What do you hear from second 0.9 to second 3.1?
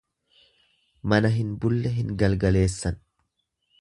Mana hin bulle hin galgaleessan.